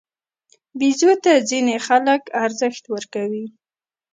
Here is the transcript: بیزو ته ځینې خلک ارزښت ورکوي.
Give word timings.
بیزو 0.79 1.11
ته 1.23 1.31
ځینې 1.49 1.75
خلک 1.87 2.21
ارزښت 2.45 2.83
ورکوي. 2.93 3.45